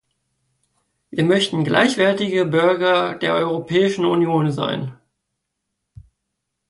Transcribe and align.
Wir 1.11 1.23
möchten 1.23 1.63
gleichwertige 1.63 2.45
Bürger 2.47 3.13
der 3.19 3.35
Europäischen 3.35 4.03
Union 4.03 4.51
sein. 4.51 4.97